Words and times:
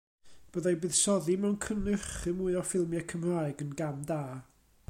Byddai 0.53 0.71
buddsoddi 0.85 1.35
mewn 1.43 1.59
cynhyrchu 1.67 2.35
mwy 2.39 2.57
o 2.63 2.65
ffilmiau 2.71 3.07
Cymraeg 3.15 3.65
yn 3.67 3.77
gam 3.83 4.05
da. 4.13 4.23